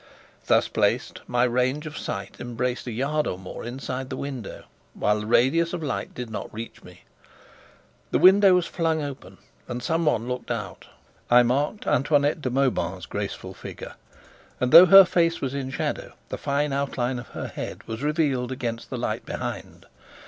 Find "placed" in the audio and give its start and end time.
0.67-1.21